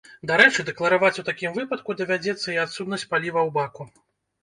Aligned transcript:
Дарэчы, 0.29 0.63
дэклараваць 0.69 1.19
у 1.23 1.25
такім 1.29 1.53
выпадку 1.59 1.99
давядзецца 2.01 2.45
і 2.55 2.61
адсутнасць 2.67 3.09
паліва 3.15 3.41
ў 3.47 3.61
баку. 3.63 3.93